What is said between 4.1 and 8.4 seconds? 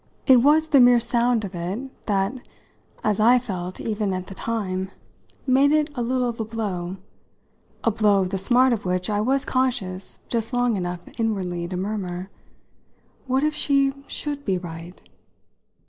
at the time, made it a little of a blow a blow of the